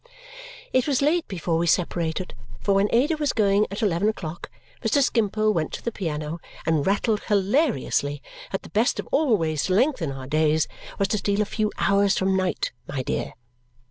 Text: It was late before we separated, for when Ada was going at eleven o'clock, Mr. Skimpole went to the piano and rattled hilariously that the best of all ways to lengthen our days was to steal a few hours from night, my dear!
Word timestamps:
It 0.73 0.87
was 0.87 1.03
late 1.03 1.27
before 1.27 1.59
we 1.59 1.67
separated, 1.67 2.33
for 2.59 2.73
when 2.73 2.89
Ada 2.91 3.17
was 3.17 3.33
going 3.33 3.67
at 3.69 3.83
eleven 3.83 4.09
o'clock, 4.09 4.49
Mr. 4.81 4.99
Skimpole 4.99 5.53
went 5.53 5.71
to 5.73 5.83
the 5.85 5.91
piano 5.91 6.39
and 6.65 6.87
rattled 6.87 7.19
hilariously 7.25 8.19
that 8.51 8.63
the 8.63 8.69
best 8.69 8.99
of 8.99 9.07
all 9.11 9.37
ways 9.37 9.65
to 9.65 9.75
lengthen 9.75 10.11
our 10.11 10.25
days 10.25 10.67
was 10.97 11.07
to 11.09 11.19
steal 11.19 11.39
a 11.43 11.45
few 11.45 11.71
hours 11.77 12.17
from 12.17 12.35
night, 12.35 12.71
my 12.87 13.03
dear! 13.03 13.35